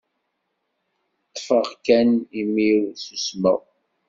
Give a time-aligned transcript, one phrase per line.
[1.29, 2.09] Ṭṭfeɣ kan
[2.39, 3.61] imi-w, ssusmeɣ.